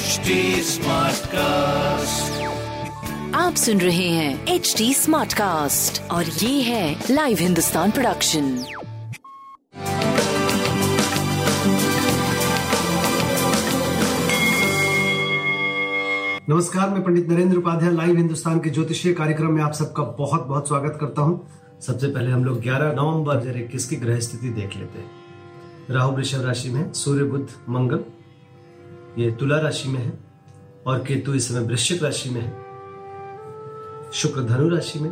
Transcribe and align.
HD 0.00 0.34
Smartcast. 0.62 2.38
आप 3.34 3.54
सुन 3.54 3.80
रहे 3.80 4.08
हैं 4.08 4.46
एच 4.54 4.74
डी 4.78 4.94
स्मार्ट 4.94 5.32
कास्ट 5.32 6.10
और 6.10 6.24
ये 6.24 6.60
है 6.62 7.04
लाइव 7.10 7.38
हिंदुस्तान 7.40 7.90
प्रोडक्शन 7.90 8.64
नमस्कार, 16.50 16.90
मैं 16.90 17.02
पंडित 17.04 17.28
नरेंद्र 17.28 17.56
उपाध्याय 17.56 17.92
लाइव 17.92 18.16
हिंदुस्तान 18.16 18.58
के 18.60 18.70
ज्योतिषीय 18.70 19.14
कार्यक्रम 19.14 19.52
में 19.52 19.62
आप 19.62 19.72
सबका 19.72 20.02
बहुत 20.18 20.46
बहुत 20.46 20.68
स्वागत 20.68 20.98
करता 21.00 21.22
हूँ 21.22 21.48
सबसे 21.86 22.08
पहले 22.08 22.30
हम 22.30 22.44
लोग 22.44 22.62
11 22.62 22.94
नवंबर 22.96 23.40
2021 23.44 23.84
की 23.84 23.96
ग्रह 23.96 24.20
स्थिति 24.20 24.48
देख 24.48 24.76
लेते 24.76 24.98
हैं 24.98 25.19
राहु 25.90 26.12
वृषभ 26.12 26.40
राशि 26.40 26.70
में 26.70 26.92
सूर्य 26.92 27.24
बुद्ध 27.24 27.48
मंगल, 27.68 28.04
ये 29.18 29.30
तुला 29.30 29.60
राशि 29.60 29.88
में 29.88 30.00
है 30.00 30.12
और 30.86 31.04
केतु 31.04 31.34
इस 31.34 31.48
समय 31.48 31.60
वृश्चिक 31.60 32.02
राशि 32.02 32.30
में 32.30 32.40
है। 32.40 32.50
शुक्र 34.12 34.40
धनु 34.40 34.68
राशि 34.68 34.98
में, 34.98 35.10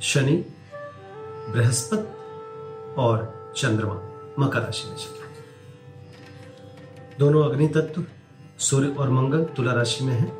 शनि, 0.00 0.36
बृहस्पति 1.52 2.94
और 2.94 3.52
चंद्रमा 3.56 3.94
मकर 4.38 4.62
राशि 4.62 4.88
में 4.88 4.96
चल 4.96 5.10
रहे 5.10 5.28
हैं। 5.28 5.44
दोनों 7.18 7.44
अग्नि 7.44 7.68
तत्व, 7.68 8.04
सूर्य 8.58 8.88
और 8.88 9.10
मंगल 9.10 9.44
तुला 9.44 9.72
राशि 9.72 10.04
में 10.04 10.14
है। 10.14 10.32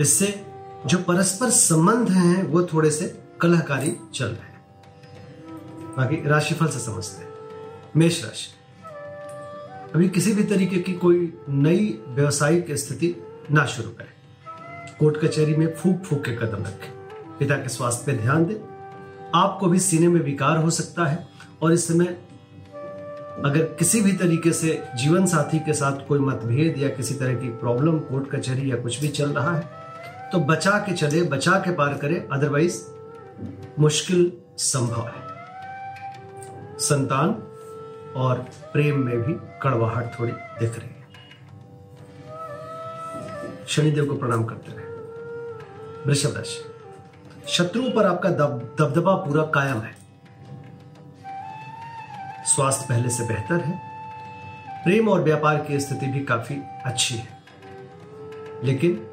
इससे 0.00 0.46
जो 0.86 0.98
परस्पर 0.98 1.50
संबंध 1.50 2.10
हैं, 2.10 2.42
वो 2.42 2.62
थोड़े 2.62 2.90
से 2.90 3.22
कलाकारी 3.40 3.96
चल 4.14 4.26
रहे 4.26 4.34
हैं। 4.34 4.55
बाकी 5.96 6.28
राशिफल 6.28 6.66
से 6.66 6.78
समझते 6.78 7.22
हैं। 7.22 7.28
मेष 7.96 8.24
राशि। 8.24 8.48
अभी 9.94 10.08
किसी 10.08 10.32
भी 10.32 10.44
तरीके 10.44 10.78
की 10.78 10.92
कोई 10.92 11.32
नई 11.48 12.02
व्यवसायिक 12.08 12.72
स्थिति 12.72 13.14
ना 13.50 13.66
शुरू 13.66 13.88
करें। 13.88 14.12
कोर्ट 14.98 15.16
कचहरी 15.16 15.54
में 15.54 15.74
फूक 15.74 16.02
फूक 16.02 16.24
के 16.24 16.32
कदम 16.32 16.64
रखें। 16.64 16.90
पिता 17.38 17.54
के 17.54 17.68
स्वास्थ्य 17.68 18.12
पर 18.12 18.18
ध्यान 18.18 18.44
दें। 18.44 18.56
आपको 19.34 19.66
भी 19.66 19.78
सीने 19.78 20.08
में 20.08 20.20
विकार 20.20 20.58
हो 20.58 20.70
सकता 20.70 21.06
है 21.06 21.28
और 21.62 21.72
इस 21.72 21.88
समय 21.88 22.06
अगर 23.44 23.62
किसी 23.78 24.00
भी 24.00 24.12
तरीके 24.12 24.52
से 24.52 24.82
जीवन 24.96 25.26
साथी 25.26 25.58
के 25.58 25.72
साथ 25.72 26.06
कोई 26.06 26.18
मतभेद 26.18 26.78
या 26.78 26.88
किसी 26.88 27.14
तरह 27.14 27.34
की 27.34 27.48
प्रॉब्लम 27.48 27.98
कोर्ट 27.98 28.30
कचहरी 28.30 28.70
या 28.70 28.76
कुछ 28.76 29.00
भी 29.00 29.08
चल 29.08 29.30
रहा 29.30 29.56
है 29.56 30.30
तो 30.32 30.38
बचा 30.40 30.70
के 30.70 30.92
चले, 30.92 31.22
बचा 31.22 31.58
के 31.58 31.72
पार 31.72 31.94
करे। 31.94 32.28
अदरवाइज़ 32.32 32.82
मुश्किल 33.78 34.32
संभव 34.58 35.06
है। 35.06 35.35
संतान 36.78 37.28
और 38.16 38.38
प्रेम 38.72 38.98
में 38.98 39.22
भी 39.22 39.58
कड़वाहट 39.62 40.20
थोड़ी 40.20 40.32
दिख 40.32 40.78
रही 40.78 40.88
है। 40.88 41.06
शनिदेव 43.68 44.06
को 44.06 44.14
प्रणाम 44.14 44.44
करते 44.44 44.72
रहे। 44.72 44.86
वृषभ 46.06 46.36
राशि, 46.36 46.64
शत्रुओं 47.48 47.90
पर 47.90 48.06
आपका 48.06 48.28
दब, 48.28 48.76
दबदबा 48.78 49.14
पूरा 49.14 49.42
कायम 49.44 49.80
है। 49.80 49.96
स्वास्थ्य 52.44 52.86
पहले 52.88 53.10
से 53.10 53.26
बेहतर 53.26 53.60
है। 53.60 53.80
प्रेम 54.84 55.08
और 55.08 55.20
व्यापार 55.20 55.56
की 55.56 55.80
स्थिति 55.80 56.06
भी 56.06 56.20
काफ़ी 56.20 56.62
अच्छी 56.84 57.14
है। 57.14 57.28
लेकिन 58.64 59.06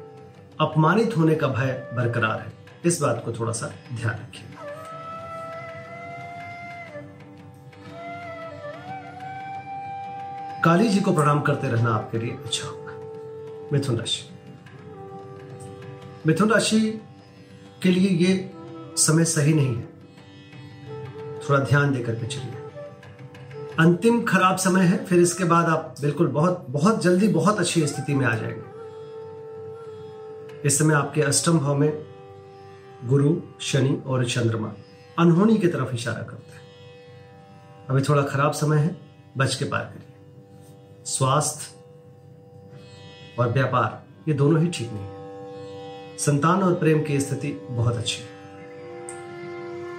अपमानित 0.60 1.16
होने 1.16 1.34
का 1.34 1.48
भय 1.48 1.90
बरकरार 1.94 2.38
है। 2.40 2.52
इस 2.84 3.00
बात 3.02 3.22
को 3.24 3.32
थोड़ा 3.32 3.52
सा 3.52 3.66
ध्यान 3.94 4.14
रखिएगा 4.14 4.53
काली 10.64 10.88
जी 10.88 11.00
को 11.00 11.12
प्रणाम 11.12 11.40
करते 11.40 11.68
रहना 11.68 11.94
आपके 11.94 12.18
लिए 12.18 12.30
अच्छा 12.30 12.68
होगा। 12.68 12.92
मिथुन 13.72 13.96
राशि। 13.96 14.30
मिथुन 16.26 16.50
राशि 16.50 17.00
के 17.82 17.88
लिए 17.88 18.08
ये 18.08 18.52
समय 18.96 19.24
सही 19.24 19.54
नहीं 19.54 19.76
है। 19.76 19.88
थोड़ा 21.38 21.60
ध्यान 21.60 21.92
देकर 21.92 22.14
के 22.14 22.26
चलिए। 22.26 22.54
अंतिम 23.78 24.24
खराब 24.24 24.56
समय 24.56 24.82
है, 24.82 25.04
फिर 25.04 25.20
इसके 25.20 25.44
बाद 25.44 25.64
आप 25.64 25.94
बिल्कुल 26.00 26.26
बहुत 26.26 26.66
बहुत 26.68 27.02
जल्दी 27.02 27.28
बहुत 27.28 27.58
अच्छी 27.58 27.86
स्थिति 27.86 28.14
में 28.14 28.26
आ 28.26 28.34
जाएँगे। 28.36 28.62
इस 30.64 30.78
समय 30.78 30.94
आपके 30.94 31.22
अष्टम 31.22 31.58
भाव 31.58 31.74
में 31.74 32.04
गुरु, 33.04 33.40
शनि 33.60 34.02
और 34.06 34.24
चंद्रमा 34.24 34.72
अनहोनी 35.18 35.58
की 35.58 35.68
तरफ़ 35.68 35.94
इशारा 35.94 36.22
करते 36.22 36.52
हैं। 36.52 36.62
अभी 37.90 38.02
थोड़ा 38.02 38.22
खराब 38.22 38.52
समय 38.52 38.76
है, 38.76 38.96
बच 39.36 39.54
के 39.54 39.64
पार 39.64 39.84
करिए। 39.84 40.13
स्वास्थ्य 41.04 41.74
और 43.38 43.52
व्यापार, 43.52 44.02
ये 44.28 44.34
दोनों 44.34 44.62
ही 44.62 44.68
ठीक 44.68 44.90
नहीं 44.92 45.04
है। 45.04 45.14
संतान 46.18 46.62
और 46.62 46.74
प्रेम 46.74 47.02
की 47.02 47.20
स्थिति 47.20 47.66
बहुत 47.70 47.96
अच्छी 47.96 48.22
है। 48.22 48.34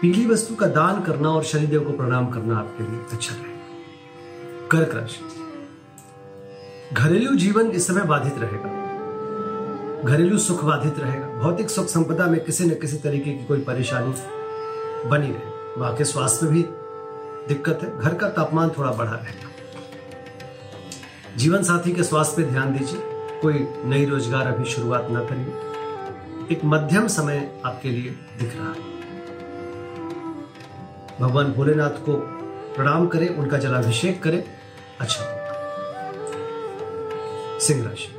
पीली 0.01 0.25
वस्तु 0.25 0.55
का 0.55 0.67
दान 0.67 1.01
करना 1.01 1.29
और 1.29 1.44
शनिदेव 1.44 1.83
को 1.83 1.91
प्रणाम 1.91 2.27
करना 2.27 2.57
आपके 2.57 2.91
लिए 2.91 3.01
अच्छा 3.11 3.35
रहेगा। 3.35 3.55
कर्क 4.67 4.95
राशि। 4.95 5.19
घरेलू 6.94 7.35
जीवन 7.35 7.67
इस 7.67 7.88
समय 7.88 8.01
बाधित 8.01 8.33
रहेगा। 8.38 8.85
घरेलू 10.03 10.38
सुख 10.38 10.63
बाधित 10.63 10.99
रहेगा। 10.99 11.27
भौतिक 11.27 11.69
सुख 11.69 11.85
संपदा 11.85 12.25
में 12.25 12.44
किसी 12.44 12.65
न 12.65 12.69
किसी 12.69 12.97
तरीके 12.97 13.31
की 13.33 13.45
कोई 13.45 13.59
परेशानी 13.59 14.13
बनी 15.09 15.27
रहे। 15.27 15.79
वहाँ 15.81 15.95
के 15.95 16.05
स्वास्थ्य 16.05 16.45
में 16.45 16.55
भी 16.55 16.61
दिक्कत 17.47 17.79
है। 17.83 17.99
घर 17.99 18.13
का 18.13 18.29
तापमान 18.29 18.69
थोड़ा 18.69 18.91
बढ़ा 18.91 19.15
रहेगा 19.15 19.44
जीवन 21.38 21.63
साथी 21.63 21.91
के 21.91 22.03
स्वास्थ्य 22.03 22.44
पे 22.44 22.50
ध्यान 22.50 22.73
दीजिए। 22.73 23.00
कोई 23.41 23.68
नई 23.85 24.06
रोज़गार 24.06 24.47
अभी 24.47 24.66
शुरुआत 24.66 25.07
ना 25.12 25.19
करिए। 25.19 25.46
एक 26.51 26.62
मध्यम 26.66 27.07
समय 27.07 27.62
आपके 27.66 27.90
लिए 27.90 28.12
दिख 28.40 28.56
रहा 28.56 28.68
है। 28.68 28.94
भगवान 31.19 31.51
भोलेनाथ 31.51 31.90
को 31.90 32.13
प्रणाम 32.75 33.07
करें, 33.07 33.28
उनका 33.29 33.57
जलाभिषेक 33.57 34.24
करें। 34.24 34.44
अच्छा। 35.00 35.25
सिंह 37.59 37.84
राशि। 37.85 38.09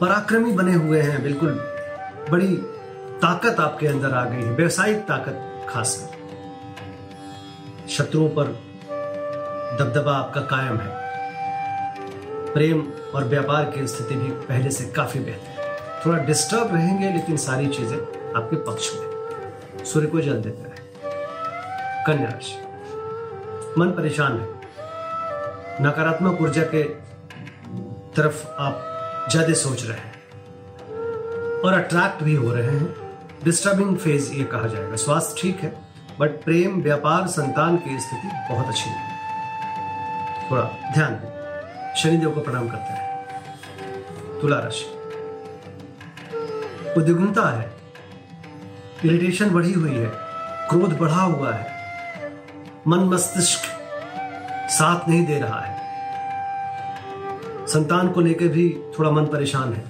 पराक्रमी 0.00 0.52
बने 0.52 0.74
हुए 0.74 1.00
हैं, 1.00 1.22
बिल्कुल 1.22 1.60
बड़ी 2.30 2.56
ताकत 3.22 3.60
आपके 3.60 3.86
अंदर 3.86 4.10
आ 4.10 4.24
गई 4.24 4.36
है, 4.36 4.52
व्यवसायिक 4.52 4.98
ताकत 4.98 5.66
खासकर। 5.68 6.18
शत्रुओं 7.88 8.28
पर 8.28 8.69
दबदबा 9.72 10.12
आपका 10.12 10.40
कायम 10.50 10.76
है। 10.76 10.98
प्रेम 12.54 12.80
और 13.14 13.24
व्यापार 13.24 13.64
की 13.70 13.86
स्थिति 13.86 14.14
भी 14.14 14.30
पहले 14.46 14.70
से 14.70 14.84
काफ़ी 14.92 15.20
बेहतर 15.20 15.60
है। 15.60 16.04
थोड़ा 16.04 16.18
डिस्टर्ब 16.24 16.74
रहेंगे, 16.74 17.10
लेकिन 17.10 17.36
सारी 17.38 17.66
चीज़ें 17.68 17.98
आपके 18.36 18.56
पक्ष 18.64 18.90
में 18.94 19.84
सूर्य 19.84 20.06
को 20.06 20.20
जल 20.20 20.40
देते 20.42 20.62
रहे 20.62 20.78
कन्या 22.06 22.28
राशि 22.28 22.56
मन 23.78 23.90
परेशान 23.90 24.38
है। 24.38 24.46
नकारात्मक 25.82 26.40
ऊर्जा 26.42 26.62
के 26.74 26.82
तरफ़ 28.16 28.46
आप 28.58 29.28
ज़्यादा 29.30 29.54
सोच 29.54 29.84
रहे 29.84 29.98
हैं 29.98 31.60
और 31.60 31.72
अट्रैक्ट 31.74 32.22
भी 32.22 32.34
हो 32.34 32.52
रहे 32.52 32.70
हैं। 32.70 32.94
डिस्टर्बिंग 33.44 33.96
फ़ेज़ 33.98 34.32
ये 34.34 34.44
कहा 34.46 34.66
जाएगा। 34.66 34.96
स्वास्थ्य 34.96 35.40
ठीक 35.42 35.60
है 35.60 35.72
बट 36.20 36.42
प्रेम, 36.44 36.80
व्यापार, 36.82 37.26
संतान 37.28 37.76
की 37.76 37.98
स्थिति 38.00 38.28
बहुत 38.50 38.68
अच्छी 38.68 38.90
है। 38.90 39.18
थोड़ा 40.50 40.62
ध्यान 40.94 41.14
दें। 41.14 41.94
शनिदेव 41.94 42.30
को 42.30 42.40
प्रणाम 42.40 42.68
करते 42.68 42.88
रहे। 42.90 43.10
तुला 44.40 44.58
राशि 44.58 44.84
उद्विग्नता 46.96 47.58
है। 47.58 47.72
इरिटेशन 49.04 49.50
बढ़ी 49.50 49.72
हुई 49.72 49.94
है। 49.94 50.10
क्रोध 50.70 50.98
बढ़ा 50.98 51.22
हुआ 51.22 51.52
है। 51.52 51.66
मन 52.88 52.98
मस्तिष्क 52.98 53.60
साथ 54.70 55.08
नहीं 55.08 55.26
दे 55.26 55.38
रहा 55.38 55.60
है। 55.60 55.80
संतान 57.66 58.08
को 58.08 58.20
लेकर 58.20 58.48
भी 58.48 58.76
थोड़ा 58.98 59.10
मन 59.10 59.26
परेशान 59.26 59.72
है। 59.72 59.84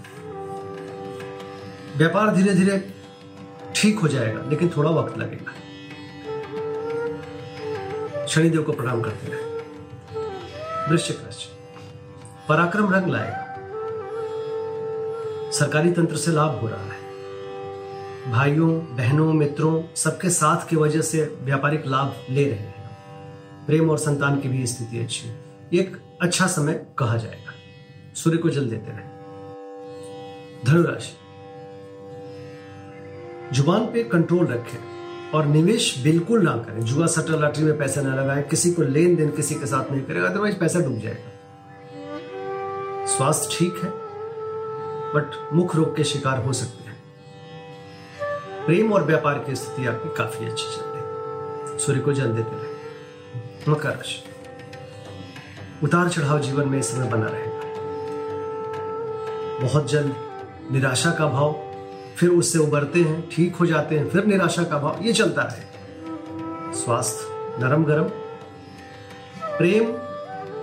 व्यापार 1.97 2.35
धीरे 2.35 2.55
धीरे 2.55 2.95
ठीक 3.75 3.99
हो 3.99 4.09
जाएगा, 4.09 4.43
लेकिन 4.51 4.71
थोड़ा 4.77 4.91
वक्त 4.91 5.19
लगेगा। 5.19 5.53
शनिदेव 8.27 8.63
को 8.63 8.73
प्रणाम 8.73 9.03
करते 9.03 9.27
रहे। 9.27 9.50
वृश्चिक 10.91 11.21
राशि 11.25 11.49
पराक्रम 12.49 12.95
रंग 12.95 13.07
लाएगा। 13.07 13.47
सरकारी 15.51 15.93
तंत्र 15.93 16.17
से 16.17 16.31
लाभ 16.31 16.51
हो 16.51 16.69
रहा 16.69 16.85
है। 16.85 17.01
भाइयों, 18.33 18.97
बहनों, 18.97 19.33
मित्रों, 19.33 19.95
सबके 19.95 20.31
साथ 20.31 20.69
की 20.69 20.77
वजह 20.77 21.01
से 21.01 21.39
व्यापारिक 21.41 21.87
लाभ 21.87 22.15
ले 22.31 22.45
रहे 22.45 22.55
हैं। 22.55 22.91
प्रेम 23.67 23.91
और 23.91 23.99
संतान 23.99 24.41
की 24.41 24.49
भी 24.49 24.67
स्थिति 24.67 24.99
अच्छी 24.99 25.29
है। 25.29 25.41
एक 25.75 26.03
अच्छा 26.23 26.47
समय 26.47 26.87
कहा 26.99 27.17
जाएगा। 27.17 27.53
सूर्य 28.15 28.39
को 28.39 28.51
जल 28.51 28.71
देते 28.71 28.91
रहे। 28.91 29.11
धनुराशि। 30.65 31.17
ज़ुबान 33.57 33.85
पे 33.85 34.05
कंट्रोल 34.05 34.47
रखें। 34.47 35.00
और 35.35 35.47
निवेश 35.47 35.95
बिल्कुल 35.99 36.43
ना 36.43 36.57
करें। 36.57 36.81
जुआ 36.81 37.07
सट्टा 37.07 37.37
लॉटरी 37.37 37.65
में 37.65 37.79
पैसा 37.79 38.03
ना 38.03 38.15
लगाएँ, 38.15 38.43
किसी 38.43 38.73
को 38.73 38.83
लेन 38.83 39.17
देन 39.17 39.31
किसी 39.31 39.55
के 39.55 39.67
साथ 39.67 39.91
नहीं 39.93 40.03
करेगा 40.03 40.27
अदरवाइज़ 40.27 40.57
पैसा 40.57 40.81
डूब 40.81 40.99
जाएगा। 40.99 41.31
स्वास्थ्य 43.07 43.57
ठीक 43.59 43.75
है 43.85 43.91
बट 45.15 45.31
मुख 45.53 45.77
रोग 45.77 45.97
के 45.97 46.05
शिकार 46.05 46.45
हो 46.45 46.53
सकते 46.53 46.85
हैं। 46.85 46.97
प्रेम 48.67 48.93
और 48.93 49.05
व्यापार 49.05 49.39
की 49.39 49.55
स्थिति 49.55 49.87
आपकी 49.87 50.09
काफ़ी 50.17 50.47
अच्छी 50.47 50.65
चल 50.65 50.83
रही 50.85 51.79
सूर्य 51.79 52.01
को 52.01 52.13
जल 52.13 52.33
देते 52.33 52.57
रहे। 52.57 53.71
मकर 53.71 53.89
राशि। 53.89 54.23
उतार 55.83 56.09
चढ़ाव 56.09 56.41
जीवन 56.41 56.69
में 56.69 56.79
इस 56.79 56.93
समय 56.93 57.09
बना 57.09 57.27
रहेगा। 57.27 57.59
बहुत 59.63 59.91
जल्द 59.91 60.15
निराशा 60.73 61.11
का 61.11 61.27
भाव 61.27 61.53
फिर 62.17 62.31
उससे 62.31 62.59
उबरते 62.59 63.01
हैं, 63.01 63.29
ठीक 63.31 63.57
हो 63.57 63.67
जाते 63.67 63.99
हैं, 63.99 64.09
फिर 64.09 64.25
निराशा 64.25 64.63
का 64.63 64.79
भाव, 64.79 64.99
ये 65.03 65.13
चलता 65.13 65.43
रहे। 65.43 66.75
स्वास्थ्य, 66.75 67.27
नरम 67.61 67.85
गरम। 67.85 68.05
प्रेम 69.59 69.87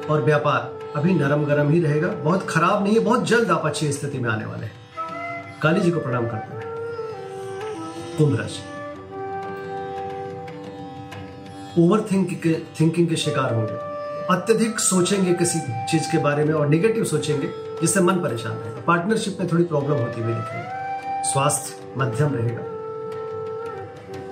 और 0.06 0.22
व्यापार, 0.22 0.80
अभी 0.96 1.14
नरम 1.14 1.46
गरम 1.46 1.70
ही 1.70 1.82
रहेगा। 1.82 2.08
बहुत 2.08 2.48
खराब 2.50 2.84
नहीं 2.84 2.94
है, 2.94 3.00
बहुत 3.00 3.28
जल्द 3.28 3.52
आप 3.52 3.66
अच्छी 3.66 3.92
स्थिति 3.92 4.20
में 4.20 4.30
आने 4.30 4.46
वाले 4.46 4.66
हैं। 4.66 5.60
काली 5.62 5.82
जी 5.82 5.92
को 5.92 6.00
प्रणाम 6.00 6.28
करते 6.28 6.56
हैं। 6.56 6.64
कुंभ 8.18 8.40
राशि। 8.40 8.64
ओवर 11.80 12.02
थिंकिंग 12.12 13.08
के 13.08 13.16
शिकार 13.16 13.54
होंगे। 13.54 13.74
अत्यधिक 14.34 14.80
सोचेंगे 14.80 15.34
किसी 15.34 15.60
चीज़ 15.60 16.12
के 16.12 16.18
बारे 16.18 16.44
में 16.46 16.54
और 16.54 16.68
निगेटिव 16.68 17.04
सोचेंगे, 17.04 17.48
जिससे 17.82 18.02
मन 18.02 18.14
परेशान 18.14 18.54
रहेगा। 18.54 18.82
पार्टनरशिप 18.82 19.38
में 19.40 19.52
थोड़ी 19.52 19.64
प्रॉब्लम 19.64 19.98
होती 19.98 20.22
हुई 20.22 20.34
दिखेगी। 20.34 20.77
स्वास्थ्य 21.28 21.94
मध्यम 21.98 22.36
रहेगा। 22.36 22.62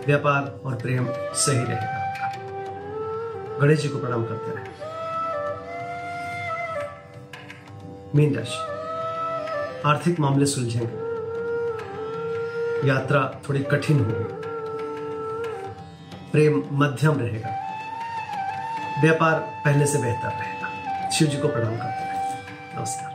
व्यापार 0.05 0.59
और 0.65 0.75
प्रेम 0.75 1.07
सही 1.11 1.63
रहेगा 1.63 2.05
गणेश 3.61 3.81
जी 3.81 3.89
को 3.89 3.99
प्रणाम 3.99 4.23
करते 4.23 4.51
रहे। 4.51 4.65
मीन 8.15 8.35
राशि। 8.35 8.59
आर्थिक 9.85 10.19
मामले 10.19 10.45
सुलझेंगे। 10.45 11.05
यात्रा 12.87 13.41
थोड़ी 13.49 13.63
कठिन 13.63 13.99
होगी। 13.99 14.23
प्रेम 16.31 16.63
मध्यम 16.71 17.19
रहेगा। 17.19 17.49
व्यापार 19.01 19.39
पहले 19.65 19.85
से 19.85 19.97
बेहतर 19.97 20.29
रहेगा। 20.29 21.09
शिव 21.09 21.27
जी 21.27 21.37
को 21.37 21.47
प्रणाम 21.47 21.77
करते 21.77 22.03
हैं 22.03 22.47
नमस्कार। 22.77 23.14